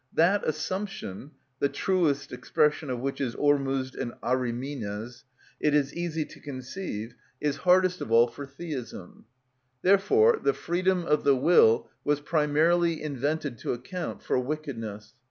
[0.15, 1.29] That assumption
[1.59, 5.25] (the truest expression of which is Ormuzd and Ahrimines),
[5.59, 9.25] it is easy to conceive, is hardest of all for Theism.
[9.83, 15.13] Therefore the freedom of the will was primarily invented to account for wickedness.